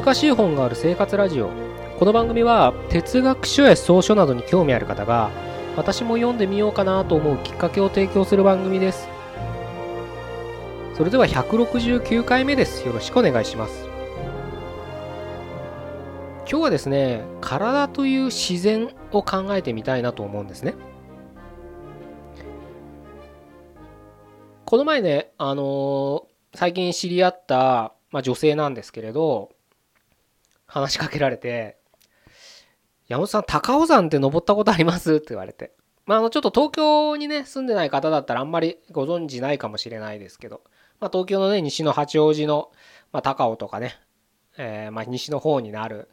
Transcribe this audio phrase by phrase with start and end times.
[0.00, 1.50] 難しい本がある生活ラジオ。
[1.98, 5.30] この番組は哲学書や草書などに興味ある方が
[5.76, 9.06] 私も読んでみようかなと思うきっかけを提供する番組です。
[10.96, 12.86] それでは169回目です。
[12.86, 13.86] よろしくお願いします。
[16.48, 20.76] 今日はですね体という自然を考えてみたいなと思うんですね。
[24.64, 29.50] この前ねあのー最近知り合った、まあ、女性なんですけれど
[30.70, 31.76] 話しかけられて
[33.08, 35.72] 「山本さん高尾山って登ったことあります?」って言われて
[36.06, 40.62] まああのちょっと東京にね住んでない方だったらあんまりご存知ないかもしれないですけど、
[41.00, 42.70] まあ、東京のね西の八王子の、
[43.12, 43.96] まあ、高尾とかね、
[44.56, 46.08] えー、まあ西の方になる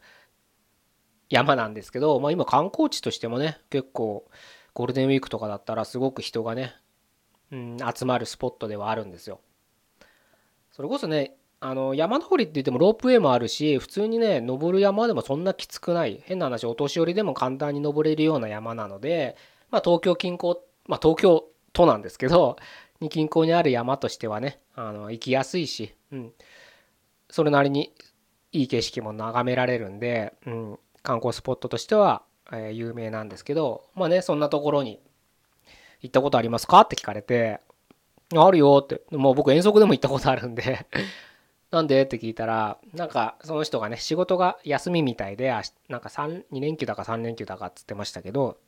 [1.30, 4.28] 山なんですけど、まあ、今観光地としてもね結構
[4.74, 6.74] ゴールデンウィークとかだったらすごく人がね、
[7.52, 9.40] うん、集まるスポットではあるんですよ。
[10.70, 16.22] それこそねあの山登りって言ってもロープウェイもあるし普通にね登る山でもそんなきつくない。
[16.24, 19.36] 変な話お年寄りでも簡単に登れるような山なので、
[19.70, 22.56] まあ、東京近郊、まあ、東京都なんですけど
[23.00, 26.32] に近郊にある山としてはねあの行きやすいし、うん、
[27.28, 27.92] それなりに
[28.52, 35.00] いい景色も眺められるんで、うん、観光スポットとしては、えー、有名なんですけどまあねそんなところに
[36.00, 36.80] 行ったことありますか？
[36.82, 37.60] って聞かれて
[38.34, 39.00] あるよって。
[39.10, 40.86] もう僕遠足でも行ったことあるんで。
[41.70, 42.02] なんで？
[42.02, 45.54] って聞いたら、なんかその人がね、仕事が休みみたいで、
[45.88, 48.58] なんか3、2連休だか3連休だかっつってましたけど、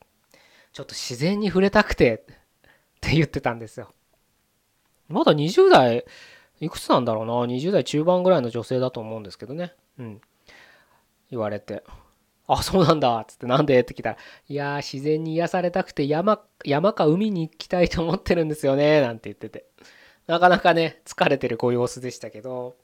[0.71, 2.35] ちょっと自然に触れたくてっ
[3.01, 3.91] て言ってたんですよ。
[5.09, 6.05] まだ20代、
[6.59, 9.73] いくつなんだろうな、20代中盤ぐらいの女性だと思うんですけどね。
[9.97, 10.21] うん。
[11.31, 11.83] 言われて、
[12.47, 13.79] あ、そうなんだつって、なんで？
[13.79, 19.65] って聞いたら、いやー、自然に癒されたくて山、山か海に行きたいと思ってるんですよね、なんて言ってて。
[20.27, 22.75] なかなかね、疲れてるご様子でしたけど。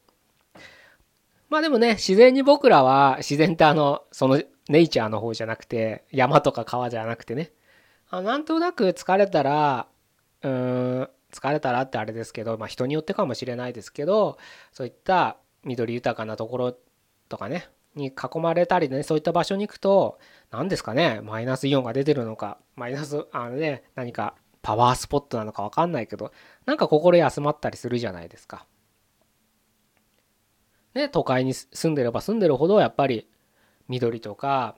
[1.49, 7.51] まあでもね、自然に僕らは、自然ってあの、そのネイチャーの方じゃなくて、山とか川じゃなくてね、
[8.09, 9.87] あなんとなく疲れたら、
[10.43, 14.37] うん、疲れたらってあれですけど、まあ人によってかもしれないですけど、
[14.71, 16.77] そういった緑豊かなところ
[17.29, 20.19] とかね、に囲まれたりねそういった場所に行くと
[20.51, 26.31] 何ですかねマイナスイオンが出てるのかマイナスあのね何かパワースポットなのか分かんないけど
[26.65, 28.65] なんか心休まったりするじゃないですか。
[30.97, 33.27] ね都会に住んでれば住んでるほどやっぱり
[33.87, 34.75] 緑とか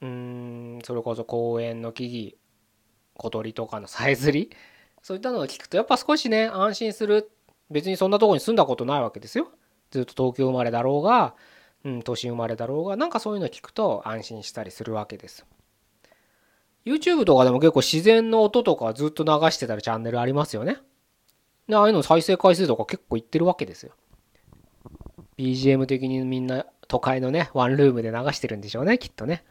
[0.00, 2.42] うんそれこそ公園の木々
[3.16, 4.50] 小鳥とかのさえずり
[5.02, 7.30] そういったのを聞くとやっぱ少しね安心する。
[7.70, 9.48] 別にそんなとこに住んだことないわけですよ。
[9.90, 11.34] ずっと東京生まれだろうが
[11.84, 15.46] うん、都心生まれだろうがなんかそういうの聞くと安心したりするわけです。
[16.84, 20.78] YouTube とかでも結構自然の音とかずっと流してたらチャンネルありますよね。
[21.68, 23.92] でああいうの再生回数とか結構いってるわけですよ。
[25.38, 29.44] BGM 的にみんな都会のねワンルームで流してるんでしょうねきっとね。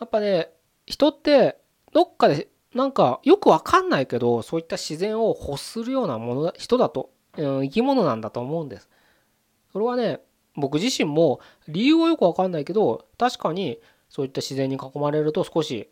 [0.00, 0.50] やっぱね
[0.86, 1.58] 人って
[1.92, 8.88] どっかでなんかよくわかんないけどそういった自然を欲するようなもの人だと、うん、生き物なんだと思うんです。
[9.72, 10.20] それはね
[10.54, 13.78] 僕自身も理由はよくわかんないけど確かに
[14.08, 15.88] そういった自然に囲まれると少し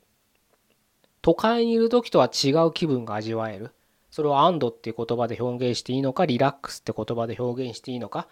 [1.22, 3.72] 都会にいる時とは違う気分が味わえる。
[4.10, 8.26] それを安堵っていう言葉で表現していいのかリラックスって言葉で表現していいのか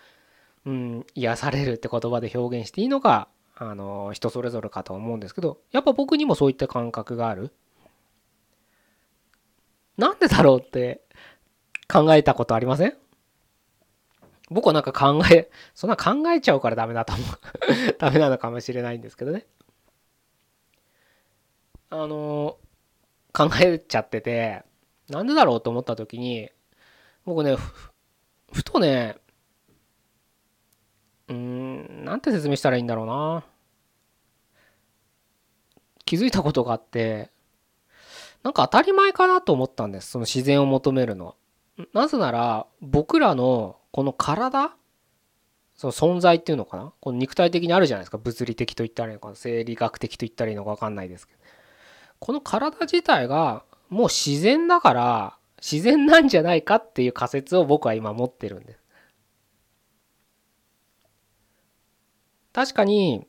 [0.66, 7.52] うん癒されるって言葉で表現していいのかあの人それぞれかと思うんですけどやっぱ僕にもそういった感覚がある。
[9.96, 11.00] なんでだろうって
[11.92, 12.94] 考えたことありません？
[14.50, 17.26] 僕はなんか考え、そんな考えちゃうからダメだと思う。
[17.98, 19.46] ダメなのかもしれないんですけどね。
[21.90, 22.58] あの、
[23.32, 24.62] 考えちゃってて、
[25.08, 26.50] なんでだろうと思った時に、
[27.24, 27.56] 僕ね、
[28.52, 29.16] ふとね、
[31.28, 33.44] うーん、なんて説明したらいいんだろうな。
[36.04, 37.30] 気づいたことがあって、
[38.42, 40.10] なんか当たり前かなと思ったんです。
[40.10, 41.34] その自然を求めるのは。
[41.92, 44.74] なぜなら、僕らのこの体
[45.78, 51.38] その存在っていうのかなこの肉体的にあるじゃないですか物理的と言ったらいいのか生理学的と言ったらいいのか分かんないですけど
[52.18, 58.80] この体自体がもう自然だから自然なんじゃないかっていう仮説を僕は今持ってるんです
[62.58, 63.24] 確かに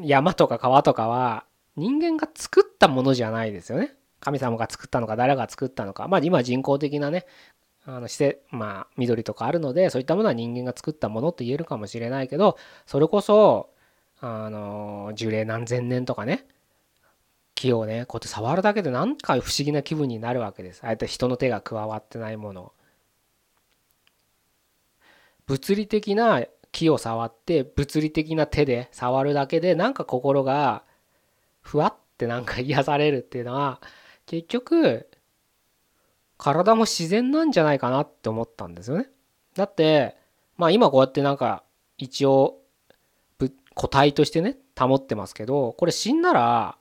[0.00, 1.44] 山とか川とかは
[1.74, 3.96] 人間が作ったものじゃないですよね。
[4.20, 6.06] 神様が作ったのか誰が作ったのか。
[6.06, 7.26] まあ今人工的なね
[7.86, 13.70] あのしてまあ緑とかあるのでそういったものは人間が作ったものと言えるかもしれないけどそれこそ
[14.20, 16.46] あの樹齢何千年とかね
[17.56, 20.82] 木をねこうやって触るだけで何か不思議な気分になるわけです。
[20.84, 22.72] あえて人の手が加わってないもの
[25.46, 26.40] 物理的な
[26.74, 30.84] 木を触って物理的な手で触るだけでなんか心が
[31.62, 33.80] ふわってなんか癒されるっていうのは
[34.26, 35.08] 結局
[36.36, 39.08] 体も自然なんじゃないかなって思ったんですよね。
[39.54, 40.16] だって
[40.56, 41.62] まあ今こうやってなんか
[41.96, 42.58] 一応
[43.74, 46.76] 個体としてね保ってますけどこれ死んだら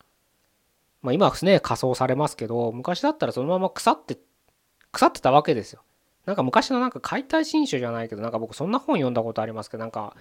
[1.04, 4.18] まあ今はね仮装されますけど昔だったらそのまま腐って
[4.92, 5.84] 腐ってたわけですよ。
[6.26, 10.16] なんか昔のなんか解体新書じゃないけどなんか僕そんな本読んだことありますけどなんか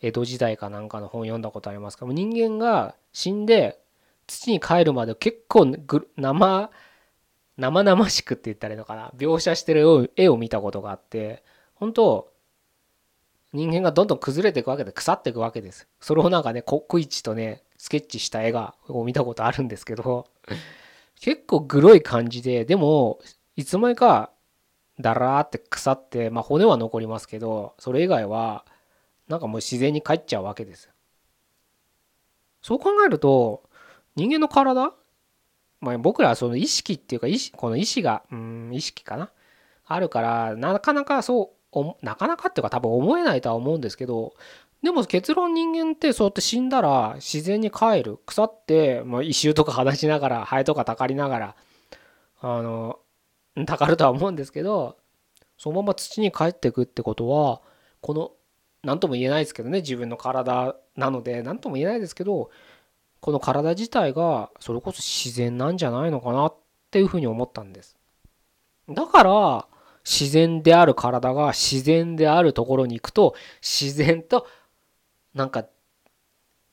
[0.00, 3.78] 江戸時代かなんかの本読んだことありますけど人間が死んで
[4.26, 5.76] 土に帰るまで結構
[6.16, 6.70] 生
[7.58, 9.12] 生々しくって言ったらいいのかな？
[9.16, 11.44] 描写してる絵を見たことがあって
[11.74, 12.32] 本当
[13.52, 15.86] 人間がどんどん崩れていくわけで腐っていくわけです。
[16.00, 20.26] それをなんかね刻一とねスケッチした絵がを見たことあるんですけど
[21.20, 23.20] 結構グロい感じででも
[23.54, 24.31] いつの間にか
[25.02, 28.64] だらーって腐ってまあ骨は残りますけどそれ以外は
[29.28, 30.88] なんかもう自然に帰っちゃうわけです
[32.62, 33.62] そう考えると
[34.16, 34.92] 人間の体
[35.82, 39.30] まあ、僕らはその意識っていうか意この意志がうん意識かな。
[39.84, 44.32] あるからなかなかそうなかなかっていうか多分思えないとは思うんですけど
[44.82, 48.18] でも結論人間ってそうやって死んだら自然に帰る。
[48.24, 51.56] 腐って、まあ、異臭とか話しながらハエとかたかりながら
[52.40, 52.98] あの
[53.66, 54.96] たかるとは思うんですけど
[55.58, 57.60] そのまま土に帰っていくってことは
[58.00, 58.32] この
[58.82, 62.50] 何とも言えないですけどね自分の体なので何とも言えないですけど
[63.20, 66.56] この体自体がそれこそ自然なんじゃないのかなっ
[66.90, 67.96] ていうふうに思ったんです。
[68.88, 69.66] だから
[70.04, 74.48] 自然である体が自然であるところに行くと自然と
[75.34, 75.66] なんか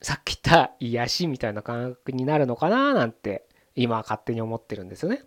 [0.02, 5.24] さっき言った癒しみたいな感覚になるのかななんて今は勝手に思ってるんですよね。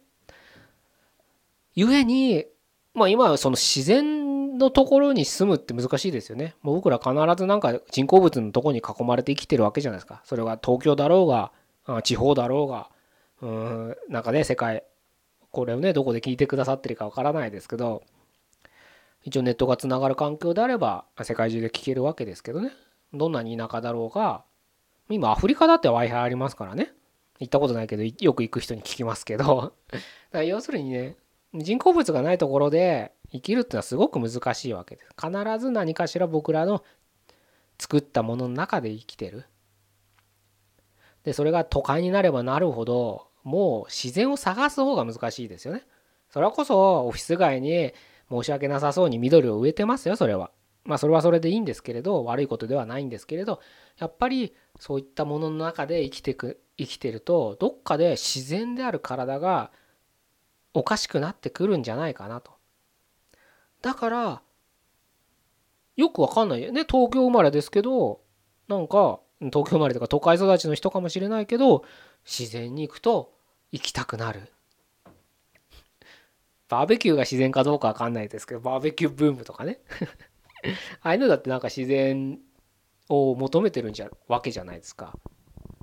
[1.77, 2.47] 故に
[2.95, 6.55] まあ今はその自然のところに住むって難しいですよね。
[6.63, 10.23] もう僕ら必ずなんか人工物のとこに囲まれて生きてるわけじゃないですか。
[10.25, 11.53] それが東京だろうが、
[12.03, 12.91] 地方だろうが、
[13.41, 14.85] うん、なんかね、世界、
[15.51, 18.03] これをね、どこで聞いてくださってるかわからないですけど、
[19.25, 22.73] 一応ネットがつながる環境であれば、世界中で聞けるわけですけどね。
[23.13, 24.45] どんなに田舎だろうが、
[25.09, 26.93] 今アフリカだって Wi-Fi ありますからね。
[27.39, 29.75] 行ったことないけど、よく行く人に聞きますけど。
[29.91, 30.03] だか
[30.33, 31.17] ら要するにね、
[31.55, 35.09] 人工物がないところで生きるってのはすごく難しいわけです。
[35.21, 36.83] 必ず何かしら僕らの
[37.79, 39.45] 作ったものの中で生きてる。
[41.25, 45.85] で、それが都会になればなるほど、もう自然を探す方が難しいですよね。
[46.31, 47.93] それこそオフィス街に
[48.31, 50.51] 申し訳なさそうに緑を植えてますよ、それは。
[50.85, 53.61] まあそれはそれでいいんですけれど、悪いことではないんですけれど、
[53.99, 59.71] やっぱりそういったものの中で生きてく、生きてると、どっかで自然である体が
[60.75, 62.53] おかしくなってくるんじゃないかなと。
[63.83, 64.43] だから
[65.97, 68.21] よくわかんないよね東京生まれですけど
[68.69, 71.85] なんか東京生まれとか都会育ちの人かもしれないけど
[72.25, 73.33] 自然に行くと
[73.73, 74.53] 行きたくなる。
[76.69, 79.81] バーベキューが自然かどうかわかんないですけどバーベキューブームとかね
[81.03, 82.41] ああいうのだってなんか自然
[83.11, 85.19] を求めてるんじゃわけじゃないですか。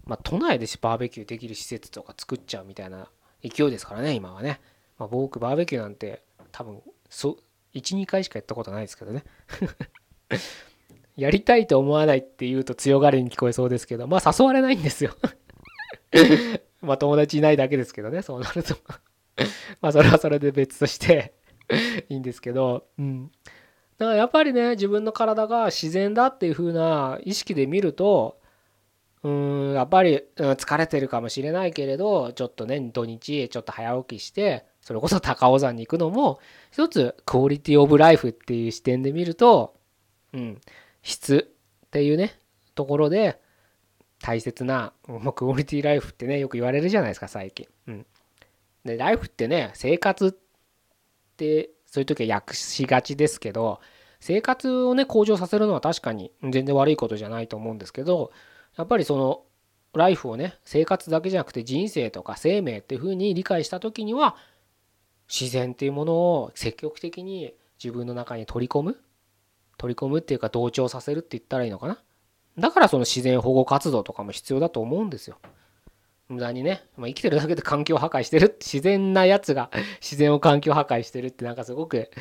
[0.06, 3.12] まあ都内でバーベキューできる施設とか作っちゃうみたいな
[3.44, 4.60] 勢いですからね今はね。
[5.00, 7.38] まあ、僕バーベキューなんて多分そ
[7.74, 9.24] 12回しかやったことないですけどね。
[11.16, 15.16] やりたいと思わないって言うと強がりに聞こえそうですけどまあ誘われないんですよ。
[16.82, 18.76] まあ友達いないだけですけどねそうなると。
[19.82, 21.34] まあそれはそれで別として
[22.10, 22.88] いいんですけど。
[22.98, 23.32] うん。
[23.98, 28.40] だからやっぱりね自分の体が自然だっていう風な意識で見ると
[29.24, 36.40] うんやっぱり、うん、疲れてるかもしれないけれどちょっとね土日ちょっと早起きしてそれこそ高尾山に行くのも
[36.72, 39.76] 一つクオリティオブライフっていう視点で見ると、
[40.34, 40.62] うん、
[41.04, 41.52] 質
[41.86, 42.40] っていうね
[42.76, 43.40] ところで
[44.22, 47.68] 大切な、ま、クオリティライフってねよく言われるじゃないですか最近。
[47.88, 48.06] うん、
[48.86, 50.32] でライフってね生活っ
[51.38, 53.80] てそういう時は訳しがちですけど
[54.20, 58.32] 生活をね向上させるのは確かに全然悪いことじゃないと思うんですけど
[58.78, 59.44] やっぱりその
[59.94, 64.36] ライフをね生活だけじゃなくて人生とか生命っていうふうに理解した時には
[65.30, 68.98] 自然っていうものを積極的に自分の中に取り込む？
[69.78, 72.00] 取り込むっていうか同調させるって言ったらいいのかな？
[72.58, 75.38] だからその自然保護活動とかも必要だと思うんですよ。
[76.28, 78.58] 無駄にね、まあ、生きてるだけで環境破壊してる。
[78.62, 79.72] 自然なやつが
[80.02, 82.12] 自然を環境破壊してるってなんかすごく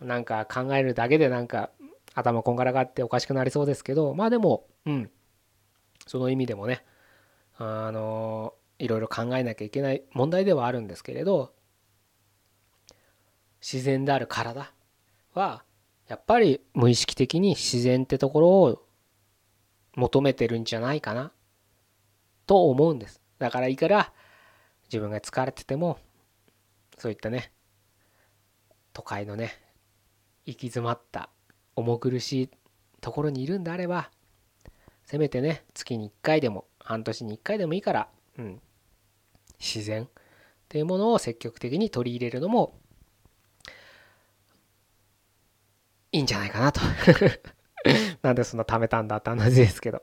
[0.00, 1.70] なんか考えるだけでなんか
[2.14, 4.14] 頭こんがらがっておかしくなりそうですけど。
[4.14, 5.10] まあでもうん。
[6.06, 6.82] その意味でもね
[7.58, 11.52] あのいろいろ考えなきゃいけない問題ではあるんですけれど。
[13.60, 14.72] 自然である体
[15.34, 15.62] は
[16.08, 18.82] やっぱり無意識的に自然ってところを
[19.94, 21.32] 求めてるんじゃないかな
[22.46, 23.20] と思うんです。
[23.38, 24.12] だからいいから
[24.84, 25.98] 自分が疲れてても
[26.96, 27.52] そういったね
[28.92, 29.52] 都会のね
[30.46, 31.28] 行き詰まった
[31.76, 32.50] 重苦しい
[33.00, 34.10] ところにいるんであれば
[35.04, 38.60] せめてね月に1回でも半年に1回でもいいから、うん、
[39.60, 40.08] 自然っ
[40.68, 42.74] ていうものを積極的に取り入れるのも
[46.12, 46.80] いいんじゃないかなと。
[48.22, 50.02] なんでそんな貯めたんだって話ですけど。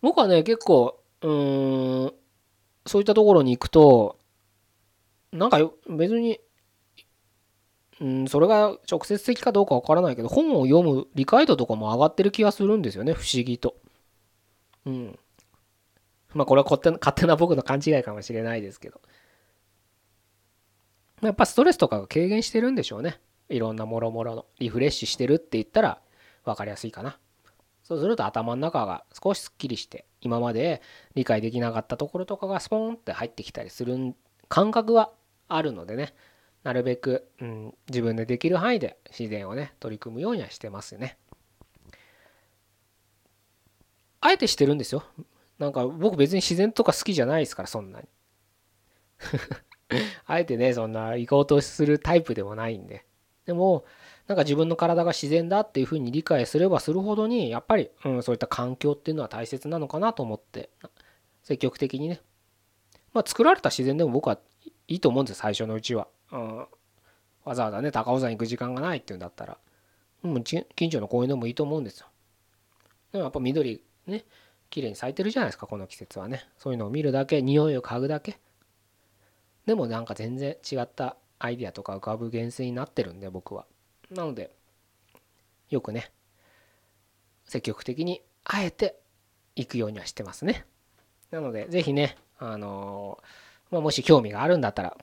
[0.00, 2.14] 僕はね結構うん
[2.86, 4.18] そういったところに行くと
[5.32, 5.58] なんか
[5.88, 6.40] 別に
[8.00, 13.76] うんそれが直接的かどうかわからないけど本を読む理解度とかも上がってる気がするんですよね不思議と。
[14.86, 15.18] うん。
[16.34, 19.00] まあこれは勝手な勝手な僕の勘違いかもしれないですけど。
[21.22, 23.20] やっぱストレスとかが軽減してるんでしょうね。
[23.48, 26.00] いろんなもろもろのリフレッシュしてるって言ったら
[26.44, 27.18] 分かりやすいかな。
[27.82, 30.80] そうすると頭の中が少しすっきりして今まで
[31.14, 34.14] 理解できなかったところとかがスポーンって入ってきたりする
[34.48, 35.12] 感覚は
[35.48, 36.14] あるのでね。
[36.62, 41.18] なるべく、うん、自分でできる範囲で自然をね取り組むようにはしてますよね。
[44.22, 45.04] あえてしてるんですよ。
[45.58, 48.08] なんか僕別に自然とか好きじゃないですからそんなに。
[50.24, 53.04] あえてねそんな行こうとするタイプでもないんで。
[53.46, 53.84] でも
[54.26, 60.70] なんか自分の体が自然だっていうふうに理解すればするほどにやっぱり、うん、そういった環境っていうのは大切なのかなと思って
[61.42, 62.20] 積極的にね。
[63.12, 64.38] まあ作られた自然でも僕は
[64.88, 66.66] いいと思うんです最初のうちは、うん、
[67.44, 69.58] わざわざね高尾山行く時間がないっていうんだったら。
[70.22, 72.06] もう近所の公園でもいいと思うんですよ。
[73.12, 74.24] でもやっぱ緑ね
[74.70, 76.48] 綺麗に咲いてるじゃないですかこの季節はね。
[76.58, 78.38] そういうのを見るだけ匂いを嗅ぐだけ。
[79.66, 83.66] でもなんか全然違ったアイディアとか浮かぶ原生になってるんで僕は。
[84.10, 84.54] なので
[85.70, 86.12] よくね
[87.46, 89.00] 積極的にあえて
[89.56, 90.66] 行くようにはしてますね。
[91.30, 93.18] なので是非ねあの
[93.70, 94.96] まあ、もし興味があるんだったら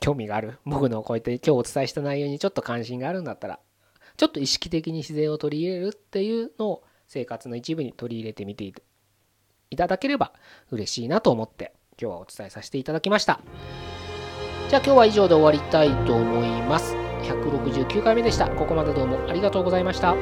[0.00, 3.60] 興味がある僕のこうやって今日お伝えした内容にちょっと関心があるんだったら
[4.16, 10.32] ちょっと意識的に自然を取り入れるっていうのを生活の一部に取り入れてみていただければ
[10.70, 13.40] 嬉しいなと思って今日はお伝えさせていただきました。
[14.74, 16.96] じゃあ今日は以上で終わりたいと思います。
[17.22, 18.48] 169回目でした。
[18.48, 20.16] ここまでどうもありがとうございました。